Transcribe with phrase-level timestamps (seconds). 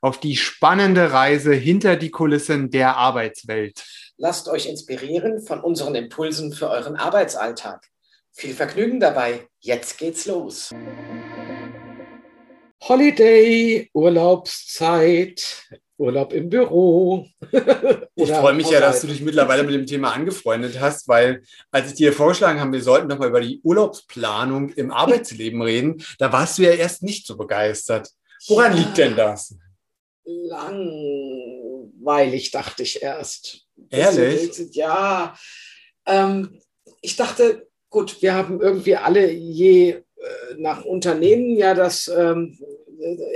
[0.00, 3.84] auf die spannende Reise hinter die Kulissen der Arbeitswelt.
[4.16, 7.86] Lasst euch inspirieren von unseren Impulsen für euren Arbeitsalltag.
[8.32, 9.48] Viel Vergnügen dabei.
[9.60, 10.70] Jetzt geht's los.
[12.82, 15.68] Holiday, Urlaubszeit,
[15.98, 17.26] Urlaub im Büro.
[18.14, 21.88] ich freue mich ja, dass du dich mittlerweile mit dem Thema angefreundet hast, weil als
[21.88, 26.32] ich dir vorgeschlagen habe, wir sollten doch mal über die Urlaubsplanung im Arbeitsleben reden, da
[26.32, 28.08] warst du ja erst nicht so begeistert.
[28.48, 28.78] Woran ja.
[28.78, 29.54] liegt denn das?
[30.48, 33.66] Langweilig, dachte ich erst.
[33.90, 34.50] Ehrlich?
[34.72, 35.36] Ja.
[36.06, 36.60] Ähm,
[37.02, 40.02] ich dachte, gut, wir haben irgendwie alle je äh,
[40.58, 42.58] nach Unternehmen ja das ähm,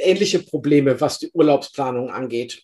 [0.00, 2.62] ähnliche Probleme, was die Urlaubsplanung angeht.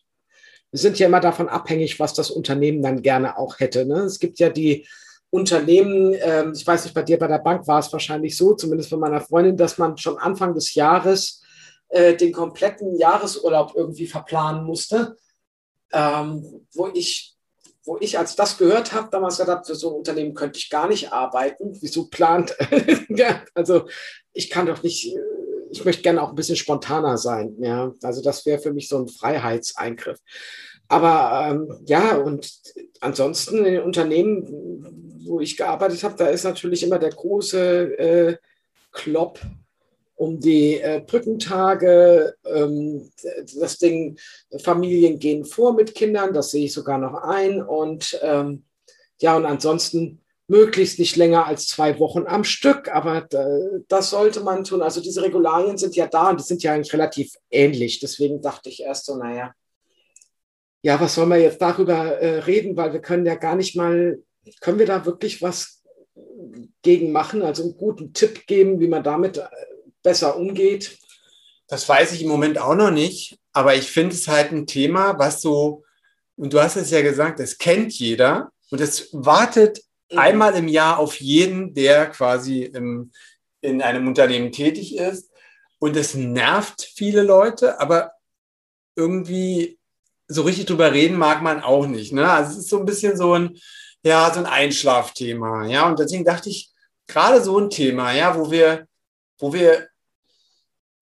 [0.71, 3.87] Wir sind ja immer davon abhängig, was das Unternehmen dann gerne auch hätte.
[3.87, 4.01] Ne?
[4.01, 4.87] Es gibt ja die
[5.31, 8.91] Unternehmen, ähm, ich weiß nicht, bei dir bei der Bank war es wahrscheinlich so, zumindest
[8.91, 11.43] bei meiner Freundin, dass man schon Anfang des Jahres
[11.91, 15.17] äh, den kompletten Jahresurlaub irgendwie verplanen musste,
[15.93, 17.37] ähm, wo ich
[17.85, 20.71] wo ich, als das gehört habe, damals gesagt habe, für so ein Unternehmen könnte ich
[20.71, 21.77] gar nicht arbeiten.
[21.81, 22.57] Wieso plant?
[23.55, 23.89] also
[24.33, 25.17] ich kann doch nicht,
[25.71, 27.57] ich möchte gerne auch ein bisschen spontaner sein.
[27.59, 30.19] Ja, also das wäre für mich so ein Freiheitseingriff.
[30.89, 32.53] Aber ähm, ja, und
[33.01, 38.37] ansonsten in den Unternehmen, wo ich gearbeitet habe, da ist natürlich immer der große äh,
[38.93, 39.41] Klopp
[40.21, 42.35] um die äh, Brückentage.
[42.45, 43.11] Ähm,
[43.59, 44.19] das Ding,
[44.63, 47.63] Familien gehen vor mit Kindern, das sehe ich sogar noch ein.
[47.63, 48.65] Und ähm,
[49.19, 54.41] ja, und ansonsten möglichst nicht länger als zwei Wochen am Stück, aber äh, das sollte
[54.41, 54.83] man tun.
[54.83, 57.99] Also diese Regularien sind ja da und die sind ja eigentlich relativ ähnlich.
[58.01, 59.55] Deswegen dachte ich erst so, naja,
[60.83, 64.23] ja, was sollen wir jetzt darüber äh, reden, weil wir können ja gar nicht mal,
[64.61, 65.83] können wir da wirklich was
[66.83, 69.47] gegen machen, also einen guten Tipp geben, wie man damit äh,
[70.03, 70.99] besser umgeht?
[71.69, 75.19] Das weiß ich im Moment auch noch nicht, aber ich finde es halt ein Thema,
[75.19, 75.85] was so,
[76.37, 79.81] und du hast es ja gesagt, es kennt jeder und es wartet
[80.11, 80.19] mhm.
[80.19, 83.13] einmal im Jahr auf jeden, der quasi im,
[83.61, 85.31] in einem Unternehmen tätig ist.
[85.79, 88.13] Und es nervt viele Leute, aber
[88.97, 89.79] irgendwie
[90.29, 92.13] so richtig drüber reden mag man auch nicht.
[92.13, 92.31] Ne?
[92.31, 93.59] Also es ist so ein bisschen so ein,
[94.05, 95.67] ja, so ein Einschlafthema.
[95.67, 96.71] Ja, und deswegen dachte ich,
[97.07, 98.87] gerade so ein Thema, ja, wo wir,
[99.39, 99.89] wo wir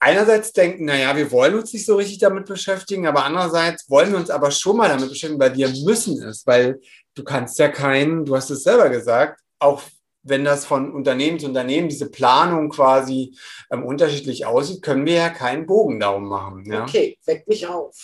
[0.00, 4.18] einerseits denken, naja, wir wollen uns nicht so richtig damit beschäftigen, aber andererseits wollen wir
[4.18, 6.80] uns aber schon mal damit beschäftigen, weil wir müssen es, weil
[7.14, 9.82] du kannst ja keinen, du hast es selber gesagt, auch
[10.22, 13.36] wenn das von Unternehmen zu Unternehmen, diese Planung quasi
[13.70, 16.64] ähm, unterschiedlich aussieht, können wir ja keinen Bogen darum machen.
[16.66, 16.82] Ja?
[16.82, 17.96] Okay, weck mich auf.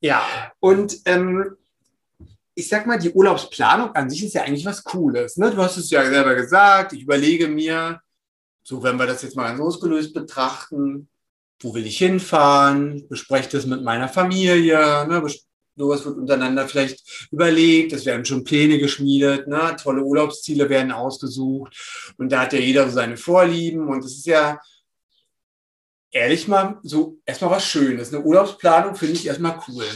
[0.00, 0.26] ja,
[0.60, 1.56] und ähm,
[2.56, 5.36] ich sag mal, die Urlaubsplanung an sich ist ja eigentlich was Cooles.
[5.36, 5.50] Ne?
[5.50, 8.00] Du hast es ja selber gesagt, ich überlege mir,
[8.64, 11.08] so, wenn wir das jetzt mal ganz losgelöst betrachten,
[11.60, 13.06] wo will ich hinfahren?
[13.08, 15.06] Bespreche das mit meiner Familie.
[15.06, 15.22] Ne?
[15.76, 17.92] Sowas wird untereinander vielleicht überlegt.
[17.92, 19.48] Es werden schon Pläne geschmiedet.
[19.48, 19.76] Ne?
[19.80, 22.14] Tolle Urlaubsziele werden ausgesucht.
[22.16, 23.88] Und da hat ja jeder so seine Vorlieben.
[23.88, 24.58] Und das ist ja
[26.10, 28.14] ehrlich mal so erstmal was Schönes.
[28.14, 29.86] Eine Urlaubsplanung finde ich erstmal cool.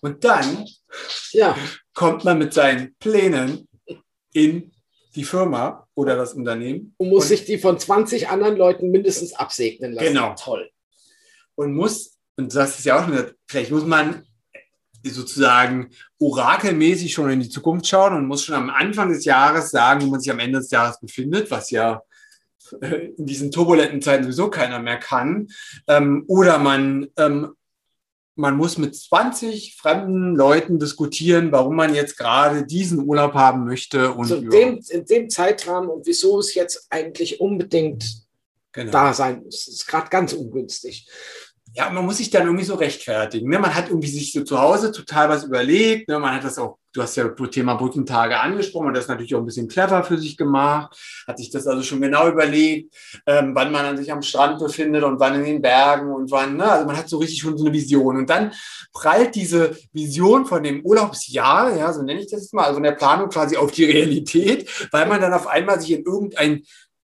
[0.00, 0.66] Und dann
[1.32, 1.56] ja.
[1.92, 3.68] kommt man mit seinen Plänen
[4.32, 4.73] in
[5.14, 6.94] die Firma oder das Unternehmen.
[6.96, 10.08] Und muss und, sich die von 20 anderen Leuten mindestens absegnen lassen.
[10.08, 10.34] Genau.
[10.38, 10.70] Toll.
[11.54, 14.26] Und muss, und das ist ja auch schon, vielleicht muss man
[15.04, 20.02] sozusagen orakelmäßig schon in die Zukunft schauen und muss schon am Anfang des Jahres sagen,
[20.02, 22.02] wo man sich am Ende des Jahres befindet, was ja
[22.80, 25.48] in diesen turbulenten Zeiten sowieso keiner mehr kann.
[25.86, 27.54] Ähm, oder man ähm,
[28.36, 34.12] man muss mit 20 fremden Leuten diskutieren, warum man jetzt gerade diesen Urlaub haben möchte.
[34.12, 38.04] Und also in, dem, in dem Zeitrahmen und wieso es jetzt eigentlich unbedingt
[38.72, 38.90] genau.
[38.90, 39.66] da sein muss.
[39.66, 41.08] Das ist gerade ganz ungünstig
[41.74, 43.50] ja, man muss sich dann irgendwie so rechtfertigen.
[43.50, 43.58] Ne?
[43.58, 46.08] Man hat irgendwie sich so zu Hause total was überlegt.
[46.08, 46.18] Ne?
[46.18, 49.40] Man hat das auch, du hast ja das Thema Brückentage angesprochen und das natürlich auch
[49.40, 50.96] ein bisschen clever für sich gemacht.
[51.26, 52.94] Hat sich das also schon genau überlegt,
[53.26, 56.56] ähm, wann man sich am Strand befindet und wann in den Bergen und wann.
[56.56, 56.70] Ne?
[56.70, 58.16] Also man hat so richtig schon so eine Vision.
[58.16, 58.52] Und dann
[58.92, 62.84] prallt diese Vision von dem Urlaubsjahr, ja, so nenne ich das jetzt mal, also in
[62.84, 66.62] der Planung quasi auf die Realität, weil man dann auf einmal sich in irgendein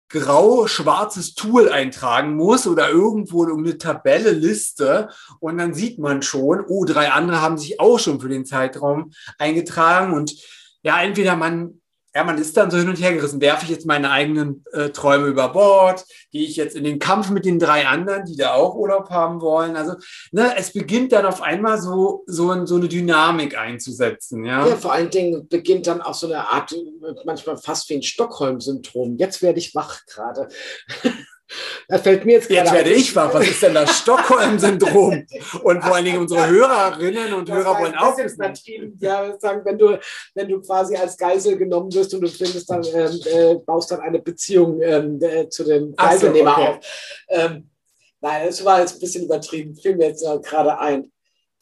[0.09, 5.09] grau-schwarzes Tool eintragen muss oder irgendwo eine Tabelle, Liste.
[5.39, 9.11] Und dann sieht man schon, oh, drei andere haben sich auch schon für den Zeitraum
[9.37, 10.13] eingetragen.
[10.13, 10.35] Und
[10.83, 11.81] ja, entweder man
[12.17, 13.41] ja, man ist dann so hin und her gerissen.
[13.41, 16.03] Werfe ich jetzt meine eigenen äh, Träume über Bord?
[16.31, 19.39] Gehe ich jetzt in den Kampf mit den drei anderen, die da auch Urlaub haben
[19.39, 19.75] wollen?
[19.75, 19.97] Also,
[20.31, 24.45] ne, es beginnt dann auf einmal so, so, so eine Dynamik einzusetzen.
[24.45, 24.67] Ja?
[24.67, 26.73] ja, vor allen Dingen beginnt dann auch so eine Art,
[27.23, 29.17] manchmal fast wie ein Stockholm-Syndrom.
[29.17, 30.47] Jetzt werde ich wach gerade.
[31.87, 33.33] Das fällt mir jetzt Jetzt werde ich wach.
[33.33, 35.25] Was ist denn das Stockholm-Syndrom?
[35.63, 38.17] Und vor allen Dingen unsere Hörerinnen und das Hörer wollen auch.
[38.99, 39.99] Ja, sagen, wenn du,
[40.33, 44.01] wenn du quasi als Geisel genommen wirst und du findest dann, ähm, äh, baust dann
[44.01, 46.69] eine Beziehung ähm, äh, zu dem Geiselnehmer so, okay.
[46.69, 46.79] auf.
[47.29, 47.69] Ähm,
[48.21, 51.11] nein, das war jetzt ein bisschen übertrieben, fiel mir jetzt gerade ein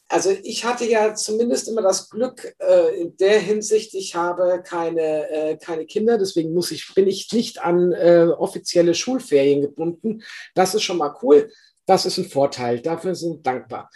[0.08, 5.28] also ich hatte ja zumindest immer das Glück äh, in der Hinsicht, ich habe keine,
[5.30, 10.22] äh, keine Kinder, deswegen muss ich, bin ich nicht an äh, offizielle Schulferien gebunden.
[10.54, 11.50] Das ist schon mal cool.
[11.86, 12.80] Das ist ein Vorteil.
[12.80, 13.90] Dafür sind dankbar.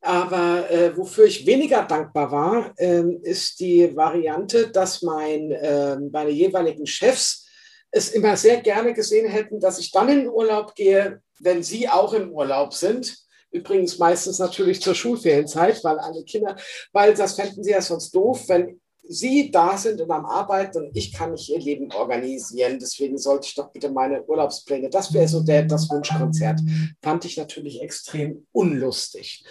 [0.00, 6.30] Aber äh, wofür ich weniger dankbar war, ähm, ist die Variante, dass mein, ähm, meine
[6.30, 7.48] jeweiligen Chefs
[7.90, 12.12] es immer sehr gerne gesehen hätten, dass ich dann in Urlaub gehe, wenn sie auch
[12.12, 13.23] im Urlaub sind
[13.54, 16.56] Übrigens meistens natürlich zur Schulferienzeit, weil alle Kinder,
[16.92, 20.96] weil das fänden sie ja sonst doof, wenn Sie da sind und am Arbeiten und
[20.96, 22.78] ich kann nicht Ihr Leben organisieren.
[22.78, 24.88] Deswegen sollte ich doch bitte meine Urlaubspläne.
[24.88, 26.60] Das wäre so der, das Wunschkonzert.
[27.02, 29.44] Fand ich natürlich extrem unlustig.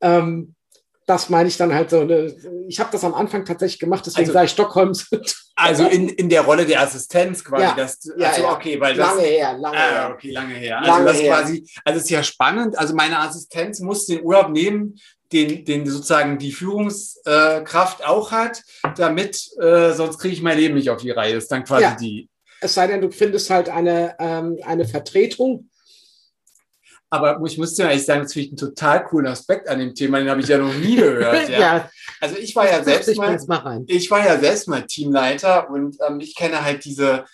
[0.00, 0.55] Ähm,
[1.06, 2.02] das meine ich dann halt so.
[2.02, 2.34] Ne,
[2.68, 4.92] ich habe das am Anfang tatsächlich gemacht, deswegen also, sage ich Stockholm.
[5.58, 7.62] Also in, in der Rolle der Assistenz quasi.
[7.62, 8.52] Ja, das, ja, also, ja.
[8.52, 10.10] okay, weil das, lange her, lange ah, her.
[10.12, 10.78] Okay, lange her.
[10.78, 11.34] Also lange das her.
[11.34, 12.78] quasi, also es ist ja spannend.
[12.78, 14.96] Also meine Assistenz muss den Urlaub nehmen,
[15.32, 18.62] den, den sozusagen die Führungskraft auch hat,
[18.96, 21.34] damit äh, sonst kriege ich mein Leben nicht auf die Reihe.
[21.34, 21.96] Das ist dann quasi ja.
[21.98, 22.28] die.
[22.60, 25.70] Es sei denn, du findest halt eine, ähm, eine Vertretung
[27.10, 29.94] aber ich muss dir ehrlich sagen, das finde ich einen total coolen Aspekt an dem
[29.94, 31.48] Thema, den habe ich ja noch nie gehört.
[31.48, 31.58] Ja.
[31.58, 31.90] ja.
[32.20, 33.38] Also ich war ja selbst mal,
[33.86, 37.24] ich war ja selbst mal Teamleiter und ähm, ich kenne halt diese,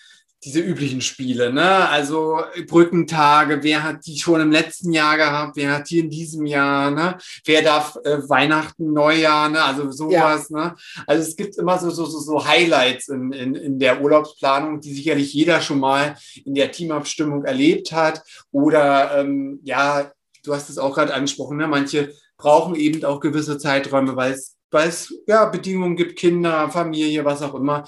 [0.43, 1.87] diese üblichen Spiele, ne?
[1.89, 6.45] Also Brückentage, wer hat die schon im letzten Jahr gehabt, wer hat die in diesem
[6.45, 7.17] Jahr, ne?
[7.45, 9.61] Wer darf äh, Weihnachten, Neujahr, ne?
[9.63, 10.57] Also sowas, ja.
[10.57, 10.75] ne?
[11.07, 14.93] Also es gibt immer so, so, so, so Highlights in, in, in der Urlaubsplanung, die
[14.93, 18.23] sicherlich jeder schon mal in der Teamabstimmung erlebt hat.
[18.51, 20.11] Oder ähm, ja,
[20.43, 21.67] du hast es auch gerade angesprochen, ne?
[21.67, 27.23] Manche brauchen eben auch gewisse Zeiträume, weil es weil es ja, Bedingungen gibt, Kinder, Familie,
[27.23, 27.87] was auch immer.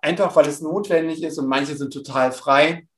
[0.00, 2.88] Einfach weil es notwendig ist und manche sind total frei.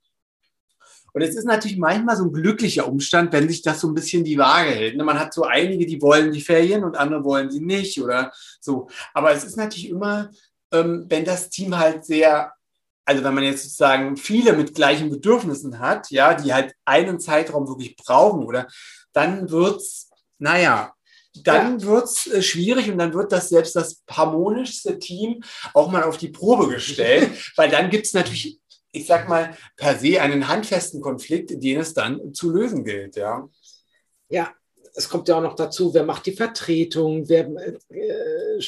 [1.13, 4.23] Und es ist natürlich manchmal so ein glücklicher Umstand, wenn sich das so ein bisschen
[4.23, 4.97] die Waage hält.
[4.97, 8.31] Ne, man hat so einige, die wollen die Ferien und andere wollen sie nicht oder
[8.61, 8.87] so.
[9.13, 10.29] Aber es ist natürlich immer,
[10.71, 12.53] ähm, wenn das Team halt sehr,
[13.03, 17.67] also wenn man jetzt sozusagen viele mit gleichen Bedürfnissen hat, ja, die halt einen Zeitraum
[17.67, 18.67] wirklich brauchen oder
[19.11, 20.93] dann wird es, naja,
[21.43, 21.85] dann ja.
[21.85, 25.43] wird es äh, schwierig und dann wird das selbst das harmonischste Team
[25.73, 28.59] auch mal auf die Probe gestellt, weil dann gibt es natürlich,
[28.91, 33.47] ich sag mal, per se einen handfesten Konflikt, den es dann zu lösen gilt, ja.
[34.29, 34.53] Ja,
[34.97, 37.47] es kommt ja auch noch dazu, wer macht die Vertretung, wer,
[37.89, 38.59] äh,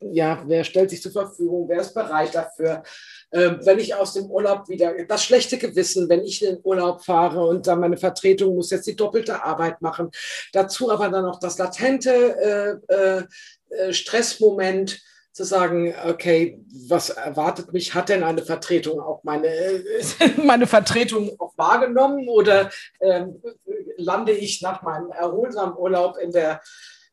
[0.00, 2.84] ja, wer stellt sich zur Verfügung, wer ist bereit dafür.
[3.32, 7.04] Ähm, wenn ich aus dem Urlaub wieder, das schlechte Gewissen, wenn ich in den Urlaub
[7.04, 10.10] fahre und dann meine Vertretung muss jetzt die doppelte Arbeit machen.
[10.52, 13.24] Dazu aber dann noch das latente äh, äh,
[13.70, 15.00] äh Stressmoment
[15.36, 17.92] zu sagen, okay, was erwartet mich?
[17.92, 19.84] Hat denn eine Vertretung auch meine,
[20.42, 23.42] meine Vertretung auch wahrgenommen oder ähm,
[23.98, 26.62] lande ich nach meinem erholsamen Urlaub in der,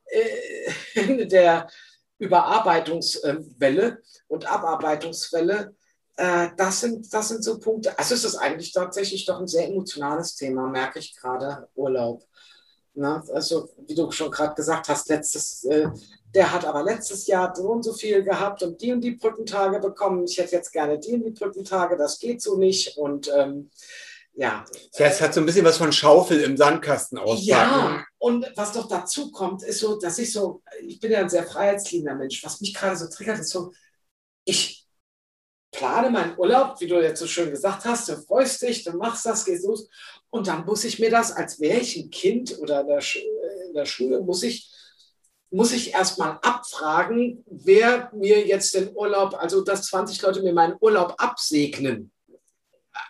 [0.05, 1.67] äh, in der
[2.17, 5.75] Überarbeitungswelle und Abarbeitungswelle?
[6.15, 7.99] Äh, das, sind, das sind so Punkte.
[7.99, 12.23] Also es ist eigentlich tatsächlich doch ein sehr emotionales Thema, merke ich gerade, Urlaub.
[12.95, 15.87] Na, also, wie du schon gerade gesagt hast, letztes, äh,
[16.35, 19.79] der hat aber letztes Jahr so und so viel gehabt und die und die Brückentage
[19.79, 20.25] bekommen.
[20.25, 22.97] Ich hätte jetzt gerne die und die Brückentage, das geht so nicht.
[22.97, 23.71] Und ähm,
[24.33, 24.65] ja.
[24.97, 27.45] Ja, es hat so ein bisschen was von Schaufel im Sandkasten auspacken.
[27.45, 31.29] Ja, und was doch dazu kommt, ist so, dass ich so, ich bin ja ein
[31.29, 32.43] sehr freiheitsliebender Mensch.
[32.43, 33.73] Was mich gerade so triggert, ist so,
[34.45, 34.82] ich
[35.83, 39.25] plane meinen Urlaub, wie du jetzt so schön gesagt hast, du freust dich, du machst
[39.25, 39.89] das, gehst los.
[40.29, 43.03] Und dann muss ich mir das, als wäre ich ein Kind oder in der,
[43.67, 44.69] in der Schule, muss ich
[45.51, 50.77] muss ich erstmal abfragen, wer mir jetzt den Urlaub, also dass 20 Leute mir meinen
[50.79, 52.11] Urlaub absegnen.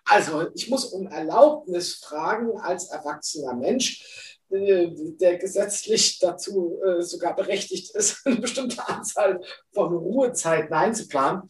[0.03, 7.33] Also ich muss um Erlaubnis fragen als erwachsener Mensch, äh, der gesetzlich dazu äh, sogar
[7.33, 9.39] berechtigt ist, eine bestimmte Anzahl
[9.71, 11.43] von Ruhezeiten einzuplanen.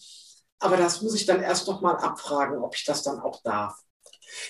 [0.63, 3.75] Aber das muss ich dann erst noch mal abfragen, ob ich das dann auch darf.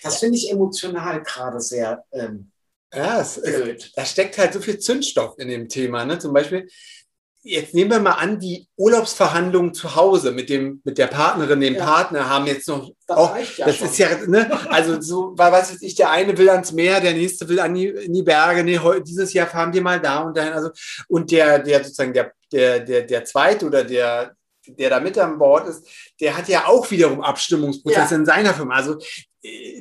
[0.01, 2.51] Das finde ich emotional gerade sehr ähm,
[2.96, 3.41] ja, es,
[3.96, 6.05] da steckt halt so viel Zündstoff in dem Thema.
[6.05, 6.20] Ne?
[6.20, 6.67] Zum Beispiel,
[7.41, 11.75] jetzt nehmen wir mal an, die Urlaubsverhandlungen zu Hause mit dem, mit der Partnerin, dem
[11.75, 11.84] ja.
[11.84, 13.88] Partner haben jetzt noch das auch, ja das schon.
[13.88, 17.50] ist ja, ne, also so, was weiß ich, der eine will ans Meer, der nächste
[17.50, 20.53] will an die, in die Berge, nee, dieses Jahr fahren wir mal da und dahin,
[20.53, 20.70] also,
[21.08, 24.36] und der, der sozusagen, der, der, der, der zweite oder der,
[24.67, 25.88] der da mit an Bord ist,
[26.20, 28.20] der hat ja auch wiederum Abstimmungsprozesse ja.
[28.20, 28.75] in seiner Firma.
[28.75, 28.98] Also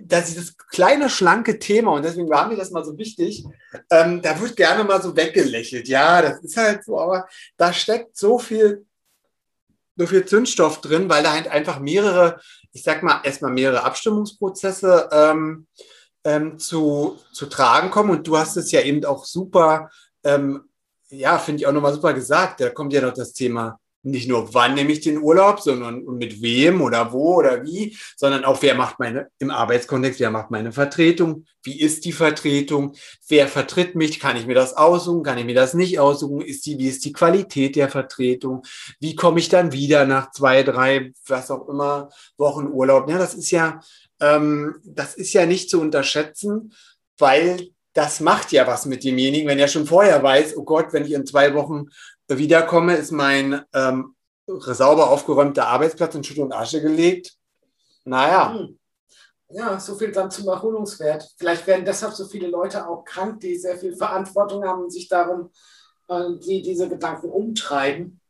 [0.02, 3.44] das ist das kleine, schlanke Thema und deswegen war mir das mal so wichtig.
[3.90, 5.86] Ähm, da wird gerne mal so weggelächelt.
[5.86, 8.84] Ja, das ist halt so, aber da steckt so viel,
[9.96, 12.40] so viel Zündstoff drin, weil da halt einfach mehrere,
[12.72, 15.68] ich sag mal, erstmal mehrere Abstimmungsprozesse ähm,
[16.24, 18.10] ähm, zu, zu tragen kommen.
[18.10, 19.90] Und du hast es ja eben auch super,
[20.24, 20.64] ähm,
[21.08, 22.60] ja, finde ich auch nochmal super gesagt.
[22.60, 26.42] Da kommt ja noch das Thema nicht nur wann nehme ich den Urlaub, sondern mit
[26.42, 30.72] wem oder wo oder wie, sondern auch wer macht meine, im Arbeitskontext, wer macht meine
[30.72, 32.94] Vertretung, wie ist die Vertretung,
[33.28, 36.66] wer vertritt mich, kann ich mir das aussuchen, kann ich mir das nicht aussuchen, ist
[36.66, 38.62] die, wie ist die Qualität der Vertretung,
[38.98, 43.08] wie komme ich dann wieder nach zwei, drei, was auch immer, Wochen Urlaub.
[43.08, 43.80] Ja, das ist ja,
[44.20, 46.72] ähm, das ist ja nicht zu unterschätzen,
[47.18, 51.04] weil das macht ja was mit demjenigen, wenn er schon vorher weiß, oh Gott, wenn
[51.04, 51.86] ich in zwei Wochen
[52.28, 54.14] wiederkomme, ist mein ähm,
[54.46, 57.36] sauber aufgeräumter Arbeitsplatz in Schutt und Asche gelegt.
[58.04, 58.54] Naja.
[58.54, 58.78] Hm.
[59.50, 61.28] Ja, so viel dann zum Erholungswert.
[61.36, 65.08] Vielleicht werden deshalb so viele Leute auch krank, die sehr viel Verantwortung haben und sich
[65.08, 65.50] darum,
[66.08, 68.20] äh, die diese Gedanken umtreiben.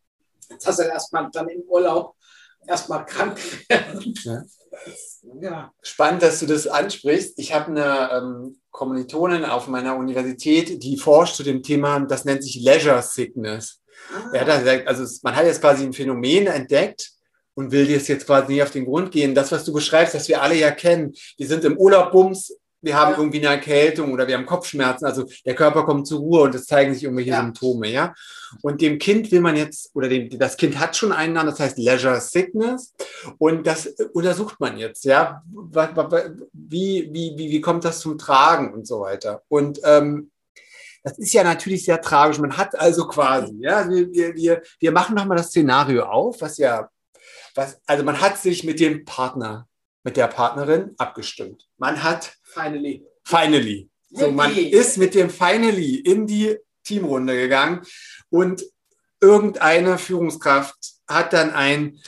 [0.51, 2.17] Jetzt hast du erstmal dann im Urlaub
[2.67, 4.15] erstmal krank werden.
[4.25, 4.43] Ja.
[5.41, 5.73] Ja.
[5.83, 7.39] Spannend, dass du das ansprichst.
[7.39, 12.43] Ich habe eine ähm, Kommilitonin auf meiner Universität, die forscht zu dem Thema, das nennt
[12.43, 13.82] sich Leisure Sickness.
[14.12, 14.37] Ah.
[14.37, 17.12] Ja, das, also man hat jetzt quasi ein Phänomen entdeckt
[17.54, 19.35] und will dir jetzt quasi nicht auf den Grund gehen.
[19.35, 21.14] Das, was du beschreibst, das wir alle ja kennen.
[21.37, 22.52] Wir sind im Urlaub, bums,
[22.83, 25.07] wir haben irgendwie eine Erkältung oder wir haben Kopfschmerzen.
[25.07, 27.40] Also der Körper kommt zur Ruhe und es zeigen sich irgendwelche ja.
[27.40, 28.12] Symptome, ja.
[28.61, 31.61] Und dem Kind will man jetzt, oder dem, das Kind hat schon einen Namen, das
[31.61, 32.92] heißt Leisure Sickness.
[33.38, 35.42] Und das untersucht man jetzt, ja.
[36.52, 39.42] Wie, wie, wie, wie kommt das zum Tragen und so weiter.
[39.49, 40.32] Und ähm,
[41.02, 42.38] das ist ja natürlich sehr tragisch.
[42.38, 46.88] Man hat also quasi, ja, wir, wir, wir machen nochmal das Szenario auf, was ja,
[47.54, 49.68] was, also man hat sich mit dem Partner,
[50.04, 51.68] mit der Partnerin abgestimmt.
[51.76, 57.82] Man hat finally, finally, so man ist mit dem finally in die Teamrunde gegangen
[58.30, 58.64] und
[59.21, 60.76] irgendeine Führungskraft
[61.09, 61.99] hat dann ein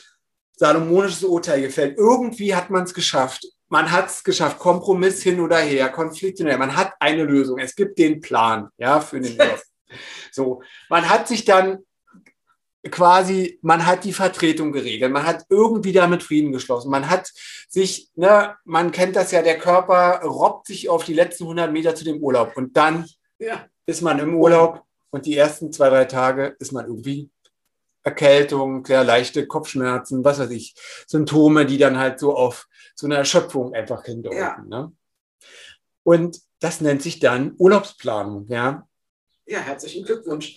[0.57, 1.99] salomonisches Urteil gefällt.
[1.99, 6.47] Irgendwie hat man es geschafft man hat es geschafft, Kompromiss hin oder her, Konflikt hin
[6.47, 6.61] oder her.
[6.61, 7.59] Man hat eine Lösung.
[7.59, 9.61] Es gibt den Plan, ja, für den Job.
[10.31, 11.79] so, man hat sich dann
[12.89, 17.33] quasi, man hat die Vertretung geregelt, man hat irgendwie damit Frieden geschlossen, man hat
[17.69, 21.97] sich, ne, man kennt das ja, der Körper robbt sich auf die letzten 100 Meter
[21.97, 23.07] zu dem Urlaub und dann
[23.41, 23.67] ja.
[23.87, 27.29] ist man im Urlaub und die ersten zwei, drei Tage ist man irgendwie
[28.05, 30.75] Erkältung, sehr leichte Kopfschmerzen, was weiß ich,
[31.07, 34.39] Symptome, die dann halt so auf so eine Erschöpfung einfach hindeuten.
[34.39, 34.63] Ja.
[34.69, 34.93] Ne?
[36.05, 38.87] Und das nennt sich dann Urlaubsplanung, ja.
[39.47, 40.57] Ja, herzlichen Glückwunsch.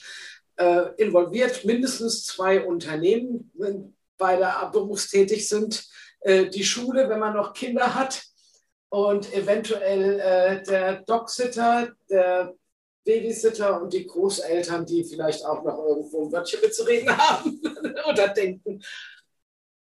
[0.58, 5.88] Äh, involviert mindestens zwei Unternehmen, wenn beide berufstätig sind.
[6.22, 8.24] Äh, die Schule, wenn man noch Kinder hat.
[8.90, 12.54] Und eventuell äh, der Dogsitter, der
[13.08, 17.62] Babysitter und die Großeltern, die vielleicht auch noch irgendwo ein Wörtchen mitzureden haben
[18.12, 18.82] oder denken.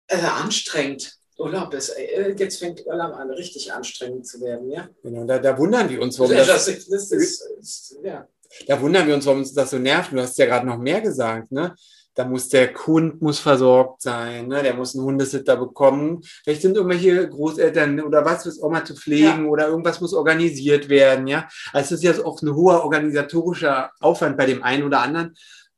[0.07, 1.13] Äh, anstrengend.
[1.37, 4.89] Urlaub ist, äh, jetzt fängt Urlaub an, richtig anstrengend zu werden, ja.
[5.03, 8.27] Genau, da, da wundern wir uns, warum das, das, ist, ist, ja.
[8.67, 10.11] Da wundern wir uns, warum uns das so nervt.
[10.11, 11.75] Du hast ja gerade noch mehr gesagt, ne?
[12.13, 14.61] Da muss der Hund muss versorgt sein, ne?
[14.61, 16.21] der muss einen Hundesitter bekommen.
[16.43, 19.49] Vielleicht sind irgendwelche Großeltern oder was ist Oma zu pflegen ja.
[19.49, 21.27] oder irgendwas muss organisiert werden.
[21.27, 25.35] Ja, also es ist ja auch ein hoher organisatorischer Aufwand bei dem einen oder anderen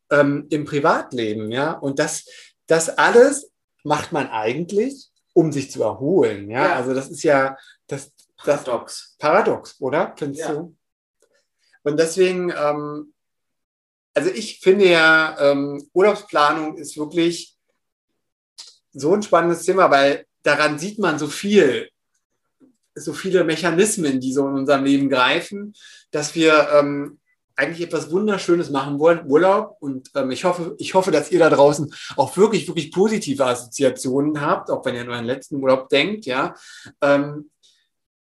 [0.09, 1.51] ähm, im Privatleben.
[1.51, 2.25] Ja, und das,
[2.65, 3.51] das alles
[3.83, 6.49] macht man eigentlich, um sich zu erholen.
[6.49, 6.75] Ja, ja.
[6.75, 8.11] also das ist ja das,
[8.43, 9.15] das Paradox.
[9.19, 10.15] Paradox, oder?
[10.17, 10.53] Findest ja.
[10.53, 10.75] du?
[11.83, 13.12] Und deswegen ähm,
[14.13, 17.55] also ich finde ja, ähm, Urlaubsplanung ist wirklich
[18.93, 21.89] so ein spannendes Thema, weil daran sieht man so viel,
[22.95, 25.73] so viele Mechanismen, die so in unserem Leben greifen,
[26.11, 27.19] dass wir ähm,
[27.55, 29.77] eigentlich etwas Wunderschönes machen wollen, Urlaub.
[29.79, 34.41] Und ähm, ich, hoffe, ich hoffe, dass ihr da draußen auch wirklich, wirklich positive Assoziationen
[34.41, 36.55] habt, auch wenn ihr nur an den letzten Urlaub denkt, ja.
[37.01, 37.49] Ähm,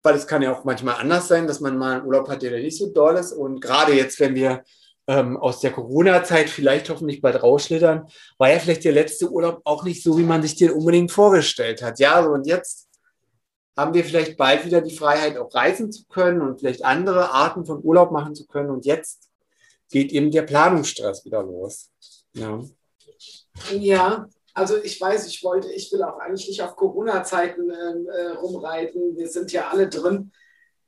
[0.02, 2.52] weil es kann ja auch manchmal anders sein, dass man mal einen Urlaub hat, der
[2.52, 3.32] nicht so doll ist.
[3.32, 4.62] Und gerade jetzt, wenn wir
[5.06, 8.08] ähm, aus der Corona-Zeit vielleicht hoffentlich bald rausschlittern,
[8.38, 11.82] war ja vielleicht der letzte Urlaub auch nicht so, wie man sich den unbedingt vorgestellt
[11.82, 11.98] hat.
[11.98, 12.88] Ja, so und jetzt
[13.76, 17.66] haben wir vielleicht bald wieder die Freiheit, auch reisen zu können und vielleicht andere Arten
[17.66, 18.70] von Urlaub machen zu können.
[18.70, 19.28] Und jetzt
[19.90, 21.90] geht eben der Planungsstress wieder los.
[22.34, 22.62] Ja.
[23.72, 28.30] Ja, also ich weiß, ich wollte, ich will auch eigentlich nicht auf Corona-Zeiten ähm, äh,
[28.32, 29.16] rumreiten.
[29.16, 30.32] Wir sind ja alle drin.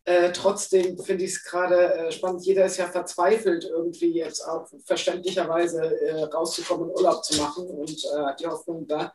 [0.06, 2.46] Äh, trotzdem finde ich es gerade äh, spannend.
[2.46, 8.18] Jeder ist ja verzweifelt, irgendwie jetzt auch verständlicherweise äh, rauszukommen, Urlaub zu machen und äh,
[8.18, 9.12] hat die Hoffnung da,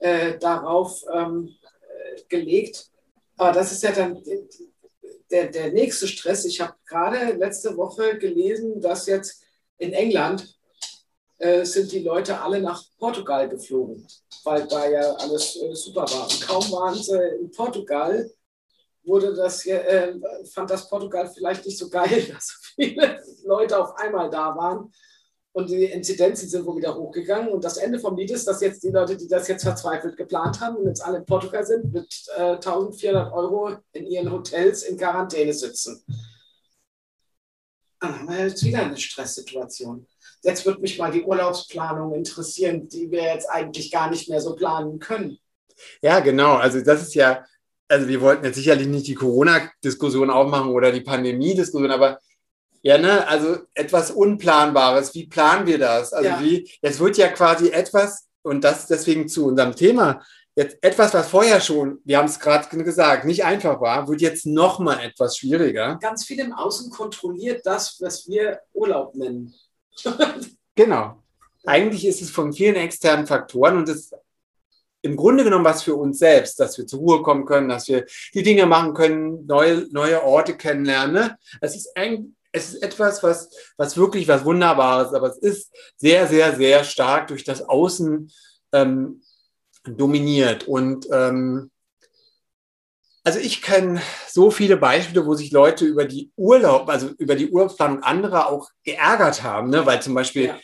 [0.00, 1.54] äh, darauf ähm,
[2.28, 2.90] gelegt.
[3.36, 4.24] Aber das ist ja dann
[5.30, 6.44] der, der nächste Stress.
[6.46, 9.40] Ich habe gerade letzte Woche gelesen, dass jetzt
[9.78, 10.52] in England
[11.62, 14.06] sind die Leute alle nach Portugal geflogen,
[14.44, 16.22] weil da ja alles super war.
[16.22, 18.30] Und kaum waren sie in Portugal,
[19.04, 20.14] wurde das, äh,
[20.52, 24.92] fand das Portugal vielleicht nicht so geil, dass so viele Leute auf einmal da waren.
[25.52, 27.50] Und die Inzidenzen sind wohl wieder hochgegangen.
[27.50, 30.60] Und das Ende vom Lied ist, dass jetzt die Leute, die das jetzt verzweifelt geplant
[30.60, 34.98] haben und jetzt alle in Portugal sind, mit äh, 1400 Euro in ihren Hotels in
[34.98, 36.04] Quarantäne sitzen.
[38.00, 40.08] Dann haben wir jetzt wieder eine Stresssituation.
[40.42, 44.56] Jetzt wird mich mal die Urlaubsplanung interessieren, die wir jetzt eigentlich gar nicht mehr so
[44.56, 45.38] planen können.
[46.02, 46.56] Ja, genau.
[46.56, 47.44] Also das ist ja,
[47.94, 52.18] also wir wollten jetzt sicherlich nicht die Corona-Diskussion aufmachen oder die Pandemie-Diskussion, aber
[52.82, 55.14] ja, ne, also etwas Unplanbares.
[55.14, 56.12] Wie planen wir das?
[56.12, 56.40] Also ja.
[56.40, 60.22] wie, es wird ja quasi etwas, und das deswegen zu unserem Thema,
[60.56, 64.44] jetzt etwas, was vorher schon, wir haben es gerade gesagt, nicht einfach war, wird jetzt
[64.44, 65.98] noch mal etwas schwieriger.
[66.02, 69.54] Ganz viel im Außen kontrolliert das, was wir Urlaub nennen.
[70.74, 71.22] genau.
[71.64, 74.10] Eigentlich ist es von vielen externen Faktoren und es
[75.04, 78.06] im Grunde genommen was für uns selbst, dass wir zur Ruhe kommen können, dass wir
[78.32, 81.14] die Dinge machen können, neue, neue Orte kennenlernen.
[81.14, 81.38] Ne?
[81.60, 86.26] Es ist ein, es ist etwas, was, was wirklich was Wunderbares, aber es ist sehr,
[86.26, 88.32] sehr, sehr stark durch das Außen
[88.72, 89.20] ähm,
[89.84, 90.66] dominiert.
[90.66, 91.70] Und ähm,
[93.24, 97.50] also ich kenne so viele Beispiele, wo sich Leute über die Urlaub, also über die
[97.50, 99.84] Urlaubsplanung anderer auch geärgert haben, ne?
[99.84, 100.58] weil zum Beispiel ja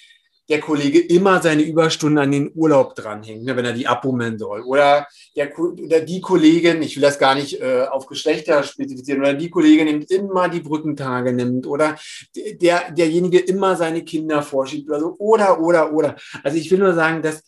[0.50, 4.62] der Kollege immer seine Überstunden an den Urlaub dranhängt, ne, wenn er die abbummeln soll.
[4.62, 9.34] Oder, der, oder die Kollegin, ich will das gar nicht äh, auf Geschlechter spezifizieren, oder
[9.34, 11.68] die Kollegin nimmt immer die Brückentage nimmt.
[11.68, 11.96] Oder
[12.34, 15.14] der, derjenige immer seine Kinder vorschiebt oder so.
[15.18, 16.16] Oder, oder, oder.
[16.42, 17.44] Also ich will nur sagen, dass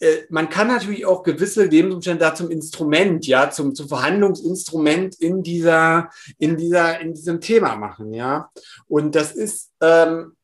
[0.00, 5.42] äh, man kann natürlich auch gewisse Lebensumstände da zum Instrument, ja, zum, zum Verhandlungsinstrument in
[5.42, 8.50] dieser, in dieser, in diesem Thema machen, ja.
[8.86, 10.36] Und das ist, ähm,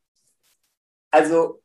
[1.11, 1.61] also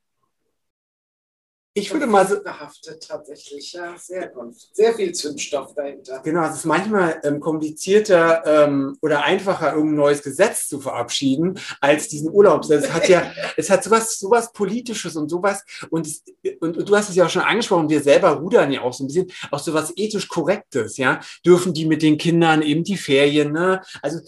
[1.77, 2.41] ich würde mal so.
[2.41, 4.55] Behaftet tatsächlich, ja, sehr gut.
[4.71, 6.21] Sehr viel Zündstoff dahinter.
[6.23, 12.07] Genau, es ist manchmal ähm, komplizierter ähm, oder einfacher, irgendein neues Gesetz zu verabschieden, als
[12.07, 12.69] diesen Urlaubs.
[12.69, 16.23] Es hat ja, es hat sowas, sowas Politisches und sowas, und, es,
[16.61, 19.03] und, und, du hast es ja auch schon angesprochen, wir selber rudern ja auch so
[19.03, 21.19] ein bisschen, auch sowas ethisch Korrektes, ja.
[21.45, 23.81] Dürfen die mit den Kindern eben die Ferien, ne?
[24.01, 24.21] Also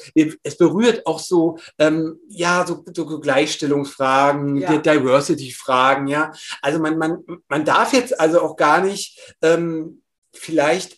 [0.44, 4.78] es berührt auch so, ähm, ja, so, so Gleichstellungsfragen, ja.
[4.78, 6.34] Diversity-Fragen, ja.
[6.62, 10.02] Also man, man, man darf jetzt also auch gar nicht ähm,
[10.34, 10.98] vielleicht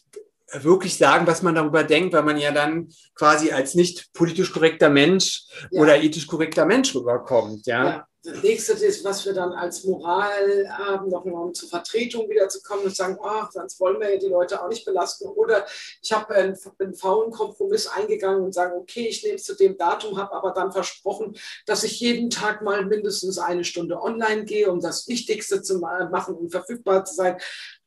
[0.54, 4.90] wirklich sagen, was man darüber denkt, weil man ja dann quasi als nicht politisch korrekter
[4.90, 5.82] Mensch ja.
[5.82, 7.66] oder ethisch korrekter Mensch rüberkommt.
[7.68, 7.86] Ja.
[7.86, 12.30] ja das nächste ist, was wir dann als Moral haben, noch mal um zur Vertretung
[12.30, 15.30] wieder zu kommen und sagen, ach, sonst wollen wir ja die Leute auch nicht belasten.
[15.30, 15.66] Oder
[16.02, 19.78] ich habe einen, einen faulen Kompromiss eingegangen und sagen, okay, ich nehme es zu dem
[19.78, 24.70] Datum, habe aber dann versprochen, dass ich jeden Tag mal mindestens eine Stunde online gehe,
[24.70, 27.38] um das Wichtigste zu machen und verfügbar zu sein.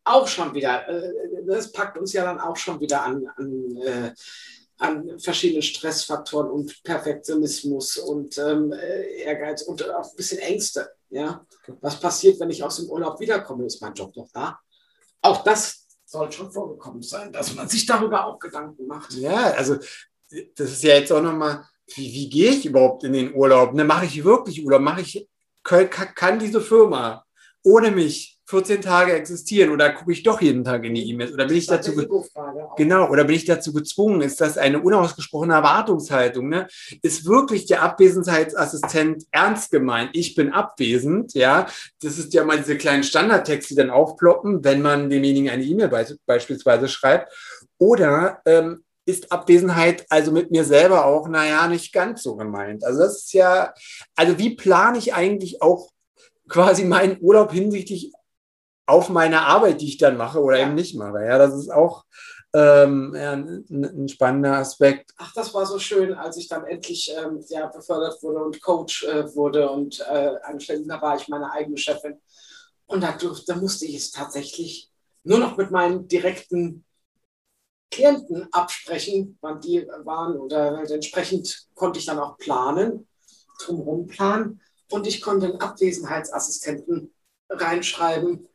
[0.05, 1.13] Auch schon wieder, äh,
[1.47, 4.13] das packt uns ja dann auch schon wieder an, an äh,
[4.83, 10.91] an verschiedene Stressfaktoren und Perfektionismus und ähm, äh, Ehrgeiz und auch ein bisschen Ängste.
[11.11, 11.47] Ja?
[11.81, 13.65] Was passiert, wenn ich aus dem Urlaub wiederkomme?
[13.65, 14.59] Ist mein Job noch da?
[15.21, 19.13] Auch das soll schon vorgekommen sein, dass man sich darüber auch Gedanken macht.
[19.15, 23.35] Ja, also das ist ja jetzt auch nochmal, wie, wie gehe ich überhaupt in den
[23.35, 23.73] Urlaub?
[23.75, 24.83] Ne, mache ich wirklich Urlaub?
[24.83, 25.29] Mache ich,
[25.63, 27.25] kann, kann diese Firma
[27.63, 31.47] ohne mich 14 Tage existieren oder gucke ich doch jeden Tag in die E-Mails oder
[31.47, 31.95] bin ich dazu
[32.77, 34.21] genau oder bin ich dazu gezwungen?
[34.21, 36.49] Ist das eine unausgesprochene Erwartungshaltung?
[36.49, 36.67] Ne?
[37.03, 40.11] Ist wirklich der Abwesenheitsassistent ernst gemeint?
[40.13, 41.67] Ich bin abwesend, ja.
[42.03, 45.89] Das ist ja mal diese kleinen Standardtexte, die dann aufploppen, wenn man demjenigen eine E-Mail
[45.89, 47.33] be beispielsweise schreibt.
[47.79, 52.85] Oder ähm, ist Abwesenheit also mit mir selber auch, naja, nicht ganz so gemeint.
[52.85, 53.75] Also das ist ja,
[54.15, 55.91] also wie plane ich eigentlich auch
[56.49, 58.13] quasi meinen Urlaub hinsichtlich
[58.87, 60.67] auf meine Arbeit, die ich dann mache oder ja.
[60.67, 61.25] eben nicht mache.
[61.25, 62.05] Ja, das ist auch
[62.55, 65.13] ähm, ja, ein, ein, spannender Aspekt.
[65.17, 69.05] Ach, das war so schön, als ich dann endlich ähm, ja, befördert wurde und Coach
[69.05, 70.85] äh, wurde und äh, angestellt.
[70.87, 72.21] Da war ich meine eigene Chefin.
[72.87, 74.91] Und da, durfte, da musste ich es tatsächlich
[75.25, 76.85] nur noch mit meinen direkten
[77.91, 83.07] Klienten absprechen, wann die waren oder entsprechend konnte ich dann auch planen,
[83.61, 87.15] drumherum planen und ich konnte einen Abwesenheitsassistenten
[87.51, 88.49] reinschreiben.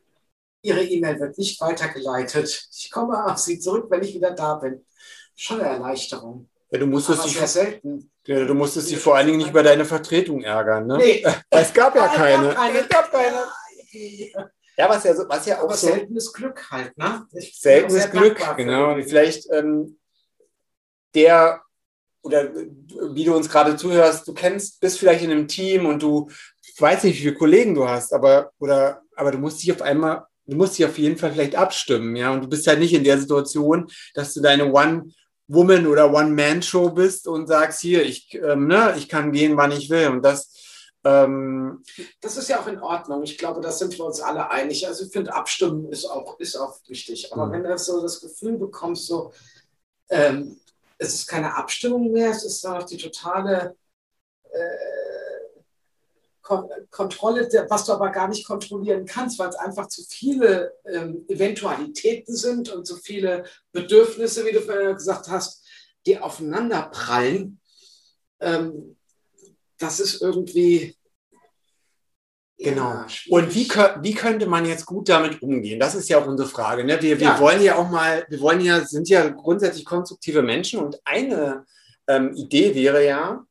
[0.62, 2.68] Ihre E-Mail wird nicht weitergeleitet.
[2.72, 4.84] Ich komme auf Sie zurück, wenn ich wieder da bin.
[5.34, 6.48] Schon eine Erleichterung.
[6.70, 8.10] Ja, du musstest dich, sehr selten.
[8.26, 10.86] ja, du musstest dich vor allen Dingen nicht über deine Vertretung ärgern.
[10.86, 10.98] Ne?
[10.98, 11.26] Nee.
[11.50, 12.78] Es gab ja Es gab keine.
[12.80, 13.44] Es gab keine.
[14.76, 17.26] Ja, was ja, so, was ja auch Aber so seltenes Glück halt, ne?
[17.32, 18.92] Ich seltenes Glück, genau.
[18.92, 19.98] Und vielleicht ähm,
[21.14, 21.62] der
[22.22, 26.28] oder wie du uns gerade zuhörst, du kennst, bist vielleicht in einem Team und du
[26.78, 30.26] weißt nicht, wie viele Kollegen du hast, aber oder aber du musst dich auf einmal,
[30.48, 32.32] du musst dich auf jeden Fall vielleicht abstimmen, ja.
[32.32, 35.10] Und du bist halt nicht in der Situation, dass du deine One
[35.46, 39.56] Woman oder One Man Show bist und sagst hier, ich ähm, ne, ich kann gehen,
[39.56, 40.52] wann ich will und das
[41.04, 41.82] ähm,
[42.20, 43.22] Das ist ja auch in Ordnung.
[43.22, 44.86] Ich glaube, da sind wir uns alle einig.
[44.86, 47.32] Also ich finde, Abstimmen ist auch, ist auch wichtig.
[47.32, 47.52] Aber Mhm.
[47.52, 49.32] wenn du so das Gefühl bekommst, so,
[50.10, 50.58] ähm,
[50.98, 53.76] es ist keine Abstimmung mehr, es ist noch die totale
[54.50, 54.58] äh,
[56.90, 61.24] Kontrolle, der- was du aber gar nicht kontrollieren kannst, weil es einfach zu viele ähm,
[61.28, 65.64] Eventualitäten sind und zu viele Bedürfnisse, wie du vorher gesagt hast,
[66.06, 67.60] die aufeinander prallen.
[68.40, 68.96] Ähm,
[69.78, 70.96] das ist irgendwie.
[72.60, 72.90] Genau.
[72.90, 73.06] ja.
[73.30, 73.68] Und wie,
[74.02, 75.78] wie könnte man jetzt gut damit umgehen?
[75.78, 76.82] Das ist ja auch unsere Frage.
[76.84, 77.00] Ne?
[77.00, 77.38] Wir, wir Ja.
[77.40, 81.64] wollen ja auch mal, wir wollen ja, sind ja grundsätzlich konstruktive Menschen und eine
[82.08, 83.44] ähm, Idee wäre ja,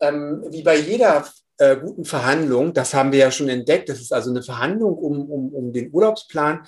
[0.00, 1.26] ähm, wie bei jeder
[1.58, 5.30] äh, guten Verhandlung, das haben wir ja schon entdeckt, das ist also eine Verhandlung um,
[5.30, 6.66] um, um den Urlaubsplan,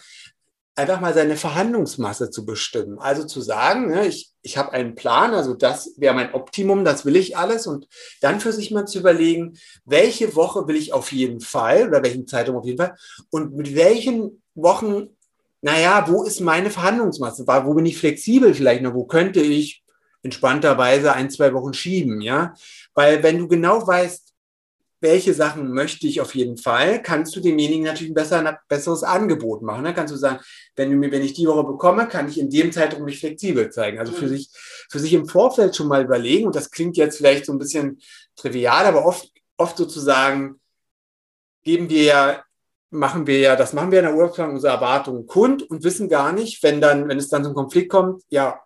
[0.76, 2.98] einfach mal seine Verhandlungsmasse zu bestimmen.
[2.98, 7.06] Also zu sagen, ne, ich, ich habe einen Plan, also das wäre mein Optimum, das
[7.06, 7.88] will ich alles und
[8.20, 12.26] dann für sich mal zu überlegen, welche Woche will ich auf jeden Fall oder welchen
[12.26, 12.94] Zeitraum auf jeden Fall
[13.30, 15.16] und mit welchen Wochen,
[15.62, 17.46] naja, wo ist meine Verhandlungsmasse?
[17.46, 18.94] Wo bin ich flexibel vielleicht noch?
[18.94, 19.82] Wo könnte ich
[20.22, 22.54] entspannterweise ein, zwei Wochen schieben, ja?
[22.94, 24.25] Weil wenn du genau weißt,
[25.06, 29.04] welche Sachen möchte ich auf jeden Fall, kannst du demjenigen natürlich ein, besser, ein besseres
[29.04, 29.84] Angebot machen.
[29.84, 30.40] Dann kannst du sagen,
[30.74, 33.70] wenn, du mir, wenn ich die Woche bekomme, kann ich in dem Zeitraum mich flexibel
[33.70, 34.00] zeigen.
[34.00, 34.30] Also für, Mhm.
[34.30, 34.48] sich,
[34.90, 38.00] für sich im Vorfeld schon mal überlegen, und das klingt jetzt vielleicht so ein bisschen
[38.34, 40.60] trivial, aber oft, oft sozusagen
[41.62, 42.44] geben wir ja,
[42.90, 46.32] machen wir ja, das machen wir in der Urlaubsplanung, unsere Erwartungen kund und wissen gar
[46.32, 48.60] nicht, wenn dann, wenn es dann zum Konflikt kommt, ja,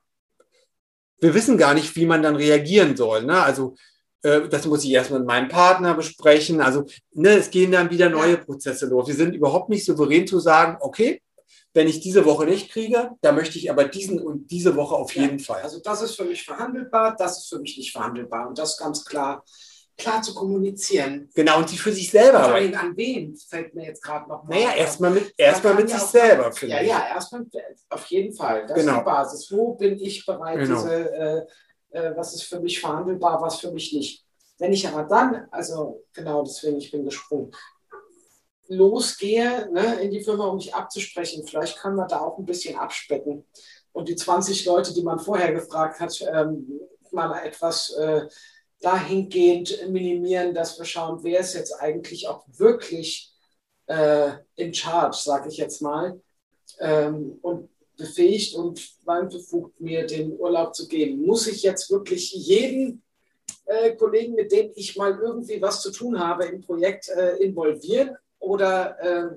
[1.20, 3.24] wir wissen gar nicht, wie man dann reagieren soll.
[3.24, 3.42] Ne?
[3.42, 3.76] Also
[4.22, 6.60] das muss ich erst mit meinem Partner besprechen.
[6.60, 9.08] Also ne, es gehen dann wieder neue Prozesse los.
[9.08, 11.22] Wir sind überhaupt nicht souverän zu sagen, okay,
[11.72, 15.14] wenn ich diese Woche nicht kriege, dann möchte ich aber diesen und diese Woche auf
[15.14, 15.62] Ja, jeden Fall.
[15.62, 18.48] Also das ist für mich verhandelbar, das ist für mich nicht verhandelbar.
[18.48, 19.44] Und das ganz klar,
[19.96, 21.28] klar zu kommunizieren.
[21.34, 22.42] Genau, und sie für sich selber.
[22.42, 25.82] Vor allem an wen fällt mir jetzt gerade noch mal naja, erstmal mit, erstmal Man
[25.84, 26.88] mit sich ja auch- selber, Ja, ich.
[26.88, 27.46] ja, erstmal
[27.90, 28.66] auf jeden Fall.
[28.66, 28.92] Das Genau.
[28.94, 29.52] ist die Basis.
[29.52, 30.74] Wo bin ich bereit, Genau.
[30.82, 31.42] diese, äh,
[31.90, 34.24] äh, was ist für mich verhandelbar, was für mich nicht.
[34.58, 37.50] Wenn ich aber dann, also genau deswegen, ich bin gesprungen,
[38.68, 42.78] losgehe ne, in die Firma, um mich abzusprechen, vielleicht können wir da auch ein bisschen
[42.78, 43.44] abspecken.
[43.92, 48.28] Und die 20 Leute, die man vorher gefragt hat, ähm, mal etwas äh,
[48.80, 53.34] dahingehend minimieren, dass wir schauen, wer ist jetzt eigentlich auch wirklich
[53.86, 56.20] äh, in charge, sage ich jetzt mal,
[56.78, 57.68] ähm, und
[58.00, 58.80] befähigt und
[59.30, 61.22] befugt mir den Urlaub zu gehen.
[61.22, 63.02] Muss ich jetzt wirklich jeden
[63.66, 68.16] äh, Kollegen, mit dem ich mal irgendwie was zu tun habe im Projekt, äh, involvieren?
[68.38, 69.36] Oder äh,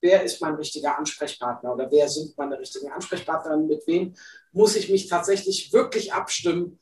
[0.00, 3.56] wer ist mein richtiger Ansprechpartner oder wer sind meine richtigen Ansprechpartner?
[3.56, 4.14] Mit wem
[4.52, 6.78] muss ich mich tatsächlich wirklich abstimmen,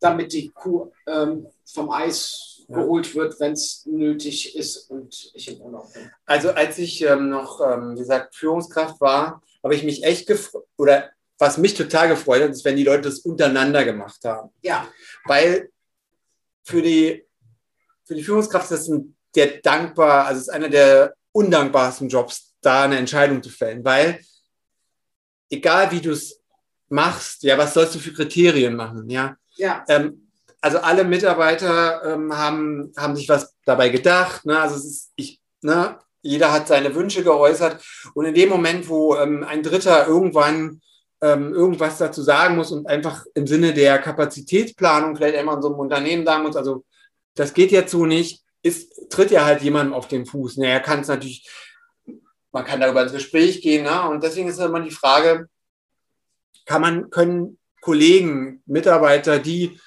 [0.00, 2.76] damit die Kuh ähm, vom Eis Ja.
[2.76, 6.10] geholt wird, wenn es nötig ist und ich im Urlaub bin?
[6.24, 10.66] Also als ich ähm, noch, ähm, wie gesagt, Führungskraft war, habe ich mich echt gefreut,
[10.76, 14.50] oder was mich total gefreut hat, ist, wenn die Leute das untereinander gemacht haben.
[14.62, 14.86] Ja,
[15.24, 15.70] Weil
[16.62, 17.24] für die,
[18.04, 22.54] für die Führungskraft ist das ein, der dankbar, also es ist einer der undankbarsten Jobs,
[22.60, 24.20] da eine Entscheidung zu fällen, weil
[25.50, 26.40] egal wie du es
[26.88, 29.36] machst, ja, was sollst du für Kriterien machen, ja?
[29.56, 34.58] ja, Ähm, also alle Mitarbeiter ähm, haben, haben sich was dabei gedacht, ne?
[34.58, 35.98] Also es ist, ich, ne?
[36.24, 37.84] Jeder hat seine Wünsche geäußert
[38.14, 40.80] und in dem Moment, wo ähm, ein Dritter irgendwann
[41.20, 45.68] ähm, irgendwas dazu sagen muss und einfach im Sinne der Kapazitätsplanung vielleicht einmal in so
[45.68, 46.84] einem Unternehmen sagen muss, also
[47.34, 50.56] das geht jetzt so nicht, ist, tritt ja halt jemandem auf den Fuß.
[50.56, 51.48] Ne, er kann es natürlich,
[52.52, 54.08] man kann darüber ins Gespräch gehen, ne?
[54.08, 55.48] und deswegen ist immer die Frage,
[56.64, 59.78] kann man, können Kollegen, Mitarbeiter, die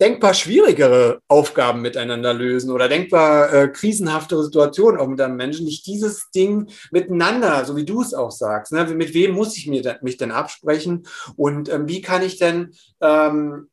[0.00, 5.86] denkbar schwierigere Aufgaben miteinander lösen oder denkbar äh, krisenhaftere Situationen auch mit einem Menschen, nicht
[5.86, 8.72] dieses Ding miteinander, so wie du es auch sagst.
[8.72, 8.84] Ne?
[8.86, 13.68] Mit wem muss ich mir, mich denn absprechen und ähm, wie kann ich denn ähm,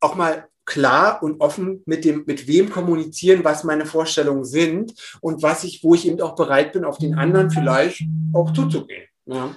[0.00, 5.42] auch mal klar und offen mit dem, mit wem kommunizieren, was meine Vorstellungen sind und
[5.42, 9.08] was ich, wo ich eben auch bereit bin, auf den anderen vielleicht auch zuzugehen.
[9.26, 9.54] Ja.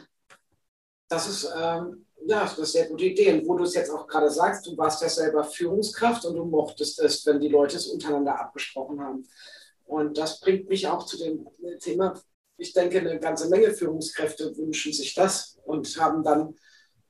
[1.07, 3.33] Das ist ähm, ja, das ist eine sehr gute Idee.
[3.33, 6.45] Und wo du es jetzt auch gerade sagst, du warst ja selber Führungskraft und du
[6.45, 9.27] mochtest es, wenn die Leute es untereinander abgesprochen haben.
[9.85, 11.47] Und das bringt mich auch zu dem
[11.79, 12.19] Thema,
[12.57, 16.55] ich denke, eine ganze Menge Führungskräfte wünschen sich das und haben dann,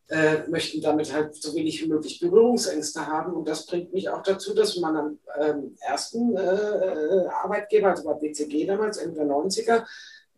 [0.10, 3.34] äh, möchten damit halt so wenig wie möglich Berührungsängste haben.
[3.34, 8.16] Und das bringt mich auch dazu, dass man am ähm, ersten äh, Arbeitgeber, also bei
[8.16, 9.86] BCG damals, Ende der 90er,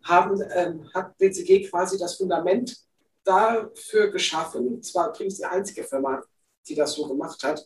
[0.03, 2.87] haben, ähm, hat BCG quasi das Fundament
[3.27, 6.23] dafür geschaffen, zwar übrigens die einzige Firma,
[6.67, 7.65] die das so gemacht hat,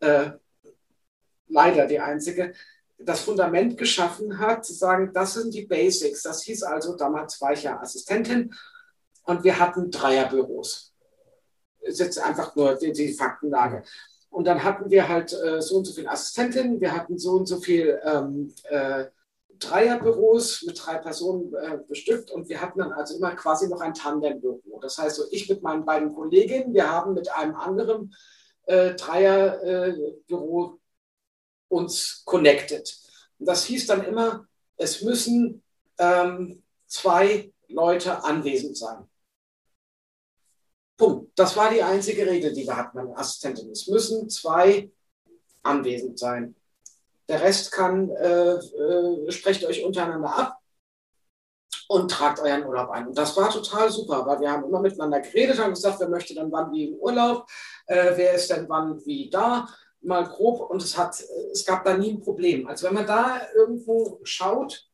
[0.00, 0.30] äh,
[1.48, 2.54] leider die einzige,
[2.98, 6.22] das Fundament geschaffen hat, zu sagen, das sind die Basics.
[6.22, 8.54] Das hieß also, damals war ich ja Assistentin
[9.24, 10.94] und wir hatten Dreierbüros.
[11.80, 13.82] Ist jetzt einfach nur die, die Faktenlage.
[14.30, 17.46] Und dann hatten wir halt äh, so und so viele Assistentinnen, wir hatten so und
[17.46, 19.06] so viel ähm, äh,
[19.58, 23.94] Dreierbüros mit drei Personen äh, bestückt und wir hatten dann also immer quasi noch ein
[23.94, 24.80] Tandembüro.
[24.80, 28.14] Das heißt, so ich mit meinen beiden Kolleginnen, wir haben mit einem anderen
[28.66, 30.78] äh, Dreierbüro äh,
[31.68, 32.96] uns connected.
[33.38, 35.62] Und das hieß dann immer, es müssen
[35.98, 39.08] ähm, zwei Leute anwesend sein.
[40.96, 41.38] Punkt.
[41.38, 43.70] Das war die einzige Regel, die wir hatten, meine Assistentin.
[43.70, 44.90] Es müssen zwei
[45.62, 46.54] anwesend sein.
[47.28, 50.60] Der Rest kann, äh, äh, sprecht euch untereinander ab
[51.88, 53.08] und tragt euren Urlaub ein.
[53.08, 56.34] Und das war total super, weil wir haben immer miteinander geredet, haben gesagt, wer möchte
[56.34, 57.46] dann wann wie im Urlaub,
[57.86, 59.66] äh, wer ist denn wann wie da,
[60.00, 60.70] mal grob.
[60.70, 62.66] Und es, hat, es gab da nie ein Problem.
[62.66, 64.88] Also wenn man da irgendwo schaut,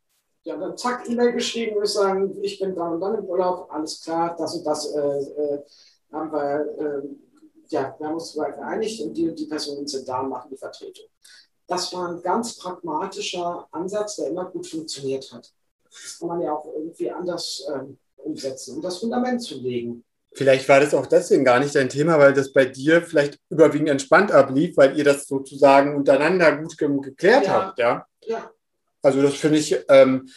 [0.44, 4.02] ja, dann zack, E-Mail geschrieben und sagen, ich bin dann und dann im Urlaub, alles
[4.02, 5.62] klar, das und das äh, äh,
[6.12, 7.02] haben wir, äh,
[7.68, 10.56] ja, wir haben uns geeinigt und die und die Personen sind da und machen die
[10.56, 11.06] Vertretung
[11.72, 15.50] das war ein ganz pragmatischer Ansatz, der immer gut funktioniert hat.
[15.90, 20.04] Das kann man ja auch irgendwie anders ähm, umsetzen, um das Fundament zu legen.
[20.34, 23.88] Vielleicht war das auch deswegen gar nicht dein Thema, weil das bei dir vielleicht überwiegend
[23.88, 27.52] entspannt ablief, weil ihr das sozusagen untereinander gut ge geklärt ja.
[27.52, 28.06] habt, ja?
[28.22, 28.50] Ja.
[29.02, 30.28] Also das finde ich, ähm,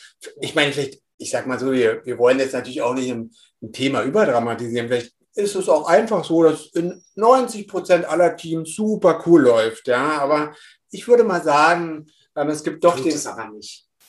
[0.42, 3.32] ich meine, vielleicht, ich sag mal so, wir, wir wollen jetzt natürlich auch nicht ein,
[3.62, 4.88] ein Thema überdramatisieren.
[4.88, 9.88] Vielleicht ist es auch einfach so, dass in 90 Prozent aller Teams super cool läuft,
[9.88, 10.18] ja.
[10.20, 10.54] Aber
[10.96, 13.14] ich würde mal sagen, ähm, es gibt doch den,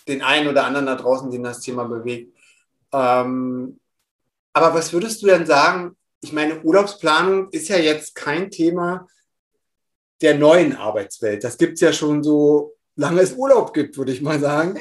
[0.08, 2.32] den, einen oder anderen da draußen, den das Thema bewegt.
[2.92, 3.80] Ähm,
[4.52, 5.96] aber was würdest du denn sagen?
[6.20, 9.06] Ich meine, Urlaubsplanung ist ja jetzt kein Thema
[10.22, 11.42] der neuen Arbeitswelt.
[11.42, 14.78] Das gibt es ja schon so lange es Urlaub gibt, würde ich mal sagen.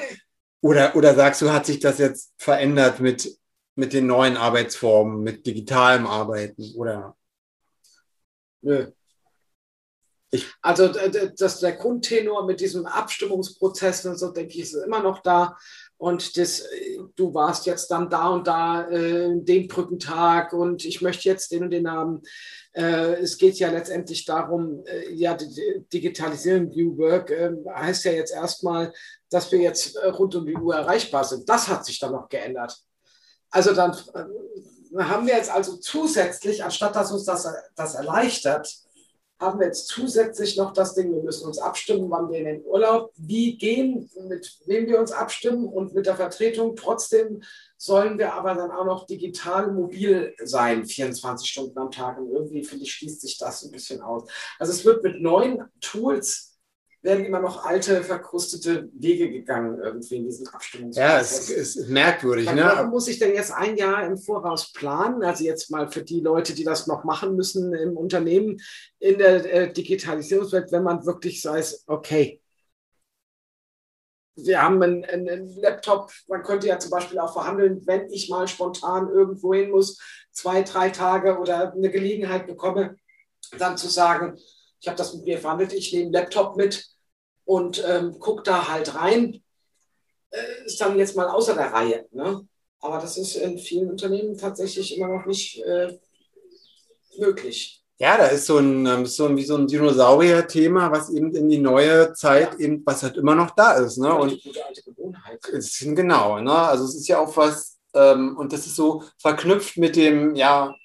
[0.61, 3.37] Oder, oder sagst du, hat sich das jetzt verändert mit,
[3.75, 6.73] mit den neuen Arbeitsformen, mit digitalem Arbeiten?
[6.75, 7.17] Oder?
[8.61, 8.91] Nö,
[10.61, 10.89] also
[11.37, 15.57] das, der Grundtenor mit diesem Abstimmungsprozess und so, denke ich, ist immer noch da.
[15.97, 16.63] Und das,
[17.15, 21.63] du warst jetzt dann da und da äh, den Brückentag und ich möchte jetzt den
[21.63, 22.21] und den haben.
[22.73, 28.11] Äh, es geht ja letztendlich darum, äh, ja, die, Digitalisierung, New Work äh, heißt ja
[28.11, 28.93] jetzt erstmal,
[29.29, 31.47] dass wir jetzt äh, rund um die Uhr erreichbar sind.
[31.47, 32.77] Das hat sich dann noch geändert.
[33.49, 38.84] Also dann äh, haben wir jetzt also zusätzlich, anstatt dass uns das, das erleichtert,
[39.39, 42.65] haben wir jetzt zusätzlich noch das Ding, wir müssen uns abstimmen, wann wir in den
[42.65, 46.75] Urlaub, wie gehen, mit wem wir uns abstimmen und mit der Vertretung.
[46.75, 47.43] Trotzdem
[47.77, 52.17] sollen wir aber dann auch noch digital mobil sein, 24 Stunden am Tag.
[52.17, 54.29] Und irgendwie, finde ich, schließt sich das ein bisschen aus.
[54.57, 56.54] Also es wird mit neuen Tools
[57.05, 60.97] werden immer noch alte, verkrustete Wege gegangen irgendwie in diesem Abstimmungsprozess.
[60.97, 62.51] Ja, es ist merkwürdig.
[62.51, 62.63] ne?
[62.63, 65.23] Warum muss ich denn jetzt ein Jahr im Voraus planen?
[65.23, 68.59] Also jetzt mal für die Leute, die das noch machen müssen im Unternehmen,
[68.99, 72.41] in der äh, Digitalisierungswelt, wenn man wirklich weiß, okay,
[74.35, 78.47] wir haben einen, einen, Laptop, man könnte ja zum Beispiel auch verhandeln, wenn ich mal
[78.47, 79.97] spontan irgendwo hin muss,
[80.31, 82.97] zwei, drei Tage oder eine Gelegenheit bekomme,
[83.57, 84.37] dann zu sagen,
[84.81, 86.94] ich habe das mit mir verhandelt, ich nehme einen Laptop mit,
[87.45, 89.41] und ähm, guckt da halt rein.
[90.31, 92.05] Äh, ist dann jetzt mal außer der Reihe.
[92.11, 92.47] Ne?
[92.81, 95.97] Aber das ist in vielen Unternehmen tatsächlich immer noch nicht äh,
[97.17, 97.81] möglich.
[97.97, 101.47] Ja, da ist so ein, ähm, so ein wie so ein Dinosaurier-Thema, was eben in
[101.47, 102.59] die neue Zeit ja.
[102.59, 103.97] eben, was halt immer noch da ist.
[103.97, 104.07] Ne?
[104.07, 105.39] Ja, und die gute alte Gewohnheit.
[105.79, 106.51] Genau, ne?
[106.51, 110.75] Also es ist ja auch was, ähm, und das ist so verknüpft mit dem, ja,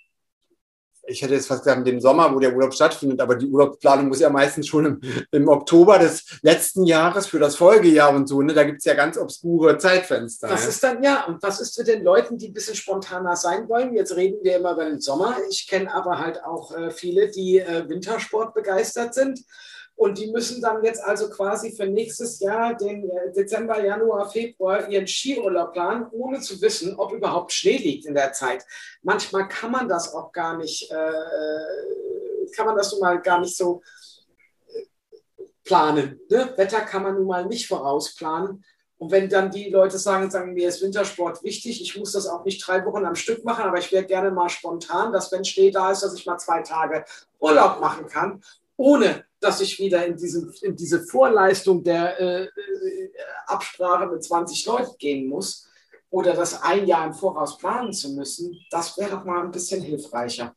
[1.10, 4.20] ich hätte jetzt fast gesagt, dem Sommer, wo der Urlaub stattfindet, aber die Urlaubsplanung muss
[4.20, 8.54] ja meistens schon im, im Oktober des letzten Jahres für das Folgejahr und so, ne?
[8.54, 10.48] Da gibt es ja ganz obskure Zeitfenster.
[10.48, 10.68] Das ne?
[10.68, 13.94] ist dann, ja, und was ist mit den Leuten, die ein bisschen spontaner sein wollen?
[13.94, 15.36] Jetzt reden wir immer über den Sommer.
[15.50, 19.40] Ich kenne aber halt auch äh, viele, die äh, Wintersport begeistert sind.
[20.00, 24.88] Und die müssen dann jetzt also quasi für nächstes Jahr, den äh, Dezember, Januar, Februar,
[24.88, 28.64] ihren Skiurlaub planen, ohne zu wissen, ob überhaupt Schnee liegt in der Zeit.
[29.02, 33.54] Manchmal kann man das auch gar nicht, äh, kann man das nun mal gar nicht
[33.54, 33.82] so
[34.68, 34.86] äh,
[35.64, 36.18] planen.
[36.30, 36.54] Ne?
[36.56, 38.64] Wetter kann man nun mal nicht vorausplanen.
[38.96, 42.46] Und wenn dann die Leute sagen, sagen, mir ist Wintersport wichtig, ich muss das auch
[42.46, 45.70] nicht drei Wochen am Stück machen, aber ich wäre gerne mal spontan, dass wenn Schnee
[45.70, 47.04] da ist, dass ich mal zwei Tage
[47.38, 48.42] Urlaub machen kann,
[48.78, 53.12] ohne dass ich wieder in, diesem, in diese Vorleistung der äh, äh,
[53.46, 55.66] Absprache mit 20 Leuten gehen muss
[56.10, 59.82] oder das ein Jahr im Voraus planen zu müssen, das wäre doch mal ein bisschen
[59.82, 60.54] hilfreicher.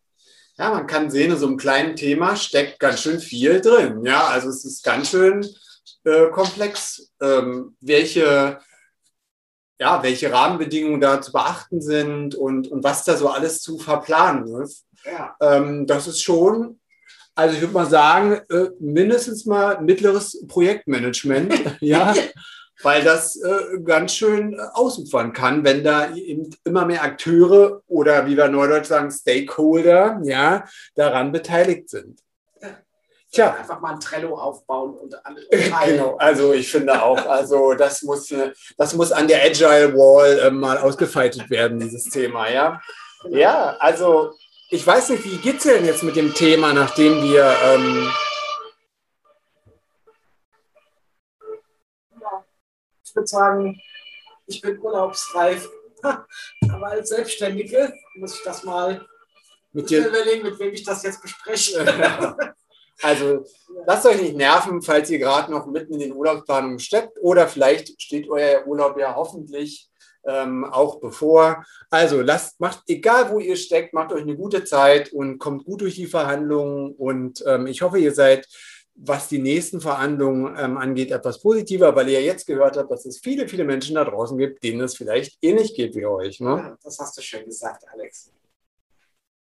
[0.57, 4.05] Ja, man kann sehen, in so einem kleinen Thema steckt ganz schön viel drin.
[4.05, 5.47] Ja, also es ist ganz schön
[6.03, 8.59] äh, komplex, ähm, welche,
[9.79, 14.61] ja, welche Rahmenbedingungen da zu beachten sind und, und was da so alles zu verplanen
[14.61, 14.85] ist.
[15.05, 15.35] Ja.
[15.41, 16.79] Ähm, das ist schon
[17.35, 22.13] also ich würde mal sagen, äh, mindestens mal mittleres Projektmanagement, ja,
[22.81, 26.09] weil das äh, ganz schön äh, ausufern kann, wenn da
[26.63, 30.65] immer mehr Akteure oder wie wir neudeutsch sagen, Stakeholder, ja,
[30.95, 32.19] daran beteiligt sind.
[33.31, 33.55] Tja.
[33.59, 35.45] Einfach mal ein Trello aufbauen und alles.
[35.85, 38.31] genau, also ich finde auch, also das muss,
[38.77, 42.79] das muss an der Agile Wall äh, mal ausgefeitet werden, dieses Thema, ja.
[43.23, 43.37] Genau.
[43.37, 44.33] Ja, also
[44.73, 47.55] ich weiß nicht, wie geht es denn jetzt mit dem Thema, nachdem wir.
[47.63, 48.09] Ähm
[52.19, 52.45] ja,
[53.05, 53.79] ich würde sagen,
[54.47, 55.69] ich bin urlaubsreif.
[56.01, 59.07] Aber als Selbstständige muss ich das mal
[59.73, 61.85] mit dir überlegen, mit wem ich das jetzt bespreche.
[63.01, 63.43] Also
[63.85, 67.99] lasst euch nicht nerven, falls ihr gerade noch mitten in den Urlaubsplanungen steckt oder vielleicht
[68.01, 69.89] steht euer Urlaub ja hoffentlich
[70.25, 71.65] ähm, auch bevor.
[71.89, 75.81] Also lasst, macht, egal wo ihr steckt, macht euch eine gute Zeit und kommt gut
[75.81, 76.93] durch die Verhandlungen.
[76.93, 78.47] Und ähm, ich hoffe, ihr seid,
[78.95, 83.19] was die nächsten Verhandlungen ähm, angeht, etwas positiver, weil ihr jetzt gehört habt, dass es
[83.19, 86.39] viele, viele Menschen da draußen gibt, denen es vielleicht ähnlich geht wie euch.
[86.39, 86.49] Ne?
[86.49, 88.31] Ja, das hast du schön gesagt, Alex.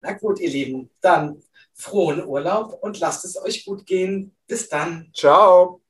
[0.00, 4.34] Na gut, ihr Lieben, dann frohen Urlaub und lasst es euch gut gehen.
[4.46, 5.10] Bis dann.
[5.14, 5.84] Ciao.